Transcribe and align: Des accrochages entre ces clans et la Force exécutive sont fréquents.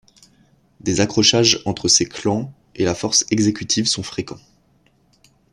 Des 0.79 0.99
accrochages 0.99 1.61
entre 1.67 1.87
ces 1.87 2.07
clans 2.09 2.51
et 2.73 2.85
la 2.85 2.95
Force 2.95 3.23
exécutive 3.29 3.85
sont 3.85 4.01
fréquents. 4.01 4.39